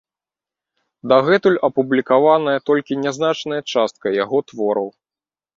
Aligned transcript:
Дагэтуль 1.11 1.59
апублікаваная 1.67 2.57
толькі 2.71 2.99
нязначная 3.05 3.61
частка 3.75 4.17
яго 4.23 4.45
твораў. 4.53 4.87